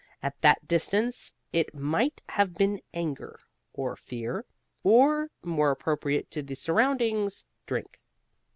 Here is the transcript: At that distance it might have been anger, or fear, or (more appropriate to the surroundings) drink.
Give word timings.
At 0.23 0.41
that 0.41 0.67
distance 0.67 1.35
it 1.53 1.75
might 1.75 2.23
have 2.29 2.55
been 2.55 2.81
anger, 2.91 3.39
or 3.71 3.95
fear, 3.95 4.45
or 4.83 5.29
(more 5.43 5.69
appropriate 5.69 6.31
to 6.31 6.41
the 6.41 6.55
surroundings) 6.55 7.45
drink. 7.67 7.99